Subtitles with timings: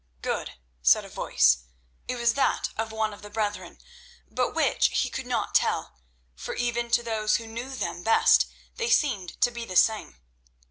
[0.23, 3.77] "Good," said a voice—it was that of one of the brethren,
[4.27, 5.99] but which he could not tell,
[6.35, 10.19] for even to those who knew them best they seemed to be the same.